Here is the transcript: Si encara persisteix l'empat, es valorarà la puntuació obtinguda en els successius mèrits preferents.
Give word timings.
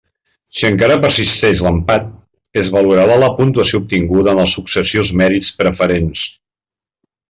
Si 0.59 0.63
encara 0.69 0.95
persisteix 1.03 1.61
l'empat, 1.65 2.07
es 2.63 2.73
valorarà 2.79 3.19
la 3.27 3.31
puntuació 3.43 3.83
obtinguda 3.85 4.35
en 4.37 4.45
els 4.49 4.59
successius 4.61 5.17
mèrits 5.25 5.57
preferents. 5.65 6.31